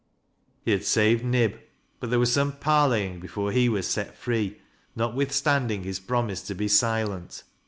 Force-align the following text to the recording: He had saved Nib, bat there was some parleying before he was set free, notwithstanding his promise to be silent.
He 0.65 0.71
had 0.71 0.83
saved 0.83 1.23
Nib, 1.23 1.59
bat 1.99 2.09
there 2.09 2.17
was 2.17 2.33
some 2.33 2.53
parleying 2.53 3.19
before 3.19 3.51
he 3.51 3.69
was 3.69 3.87
set 3.87 4.17
free, 4.17 4.59
notwithstanding 4.95 5.83
his 5.83 5.99
promise 5.99 6.41
to 6.47 6.55
be 6.55 6.67
silent. 6.67 7.43